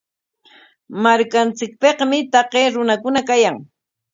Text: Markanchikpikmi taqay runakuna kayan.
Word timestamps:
Markanchikpikmi 1.03 2.17
taqay 2.33 2.65
runakuna 2.75 3.21
kayan. 3.29 3.55